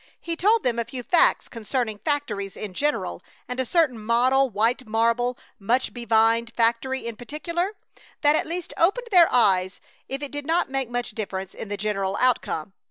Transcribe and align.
He 0.19 0.35
told 0.35 0.63
them 0.63 0.79
a 0.79 0.83
few 0.85 1.03
facts 1.03 1.47
concerning 1.47 1.99
factories 1.99 2.57
in 2.57 2.73
general, 2.73 3.21
and 3.47 3.59
a 3.59 3.67
certain 3.67 3.99
model, 4.03 4.49
white 4.49 4.87
marble, 4.87 5.37
much 5.59 5.93
be 5.93 6.05
vined 6.05 6.51
factory 6.57 7.05
in 7.05 7.15
particular, 7.15 7.73
that 8.21 8.35
at 8.35 8.47
least 8.47 8.73
opened 8.77 9.09
their 9.11 9.31
eyes 9.31 9.79
if 10.09 10.23
it 10.23 10.31
did 10.31 10.47
not 10.47 10.71
make 10.71 10.89
much 10.89 11.11
difference 11.11 11.53
in 11.53 11.69
the 11.69 11.77
general 11.77 12.17
outcome. 12.19 12.73